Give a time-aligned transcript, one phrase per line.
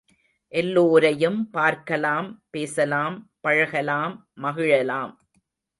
[0.51, 5.13] எல்லோரையும் பார்க்கலாம், பேசலாம், பழகலாம், மகிழலாம்.